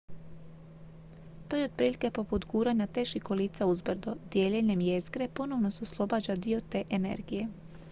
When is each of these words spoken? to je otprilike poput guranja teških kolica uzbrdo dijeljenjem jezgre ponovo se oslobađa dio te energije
to 1.49 1.55
je 1.57 1.65
otprilike 1.65 2.11
poput 2.11 2.45
guranja 2.53 2.87
teških 2.87 3.23
kolica 3.23 3.65
uzbrdo 3.65 4.15
dijeljenjem 4.31 4.81
jezgre 4.81 5.27
ponovo 5.33 5.71
se 5.71 5.83
oslobađa 5.83 6.35
dio 6.35 6.61
te 6.69 6.83
energije 6.89 7.47